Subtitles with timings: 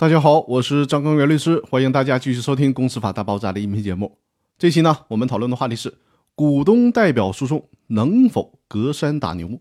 [0.00, 4.16] 大家好，我是张根元律师，欢迎大家继续收听《公司法大爆炸》的音频节目。
[4.56, 5.92] 这期呢，我们讨论的话题是
[6.36, 9.58] 股东代表诉讼能否隔山打牛，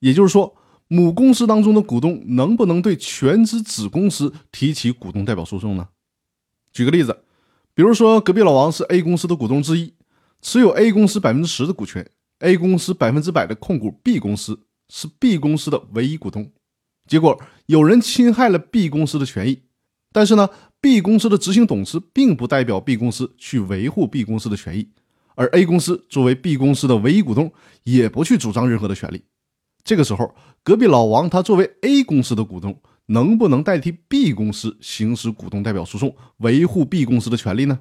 [0.00, 0.56] 也就是说，
[0.88, 5.90] 母公司当中的股东能不能对全资子公司提起股东代表诉讼呢？
[6.72, 7.20] 举个例子，
[7.72, 9.94] 比如说隔壁老王是 A 公司的股东之一，
[10.42, 12.10] 持有 A 公司百分之十的股权
[12.40, 14.58] ，A 公司百分之百的控股 B 公司，
[14.88, 16.50] 是 B 公司的唯一股东。
[17.10, 19.62] 结果有人侵害了 B 公司的权益，
[20.12, 20.48] 但是呢
[20.80, 24.88] ，B 公司的执行董事并不代表 B 公司去维护 B 公司的权益，
[25.34, 29.24] 而 A 公司作为 B 公司的唯一股东，也不去主张任何的权利。
[29.82, 37.80] 这个时候，隔壁老王他作为 A 公司的股东，能不能代替 B 公司行使股东代表诉讼，维护 B 公司的权利呢？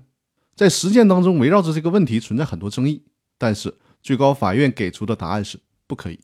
[0.55, 3.03] 在实践当中，围绕着这个问题存在很多争议，
[3.37, 6.19] 但是最高法院给出的答案是不可以。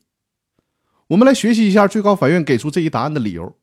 [1.08, 3.56] 我们来学习一下最高法院给出这一答案的理由。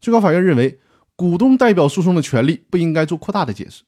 [0.00, 0.78] 最高法院认为，
[1.16, 3.82] 股东代表诉讼的权利不应该做扩大的解释。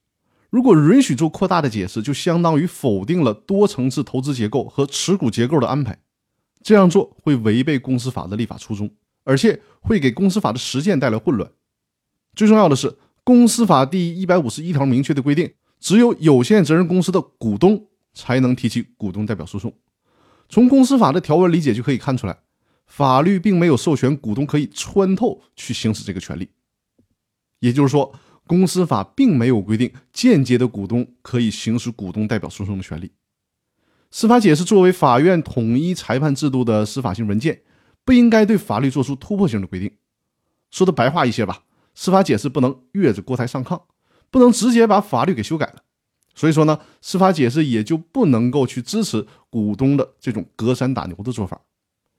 [0.50, 5.98] 如果允许做扩大的解释，就相当于否定了多层次投资结构和持股结构的安排。
[6.62, 8.90] 这样做会违背公司法的立法初衷，
[9.22, 11.48] 而且会给公司法的实践带来混乱。
[12.34, 19.72] 最重要的是，公司法第一百五十一条明确的规定，只有有限责任公司的股东才能提起股东代表诉讼。
[20.48, 22.38] 从公司法的条文理解就可以看出来。
[22.86, 26.48] 法律并没有授权股东可以穿透去行使这个权利，
[27.58, 28.14] 也就是说，
[28.46, 33.10] 公司法并没有规定间接的股东可以行使股东代表诉讼的权利。
[34.10, 37.62] 司法解释作为法院统一裁判制度的司法性文件，
[38.04, 39.90] 不应该对法律做出突破性的规定。
[40.70, 43.82] 说的白话一些吧，司法解释不能越着锅台上炕，
[44.30, 45.82] 不能直接把法律给修改了。
[46.34, 51.60] 所以说呢，司法解释也就不能够去支持股东的这种隔山打牛的做法。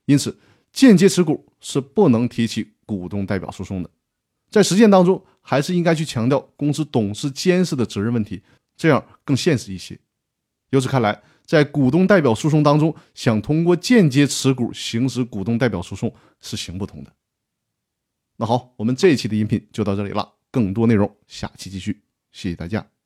[0.06, 0.38] 因此。
[0.78, 3.90] 间接持股是不能提起股东代表诉讼的，
[4.52, 8.44] 在实践当中，还是应该去强调公司董事监事的责任问题，
[8.76, 10.00] 这样更现实一些。
[10.70, 17.12] 由此看来，在股东代表诉讼当中，想通过间接持股行使股东代表诉讼是行不通的。
[18.36, 22.97] 那好，我们这一期的音频就到这里了，更多内容下期继续，谢谢大家。